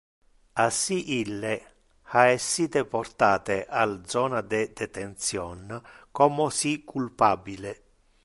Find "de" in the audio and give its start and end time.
4.55-4.61